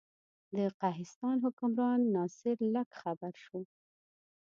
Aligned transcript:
د 0.55 0.57
قهستان 0.81 1.35
حکمران 1.45 1.99
ناصر 2.15 2.57
لک 2.73 2.89
خبر 3.01 3.33
شو. 3.43 3.61